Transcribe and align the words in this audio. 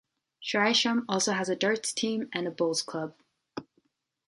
Syresham 0.43 1.05
also 1.07 1.31
has 1.33 1.47
a 1.47 1.55
darts 1.55 1.93
team 1.93 2.27
and 2.33 2.47
a 2.47 2.49
bowls 2.49 2.81
club. 2.81 3.13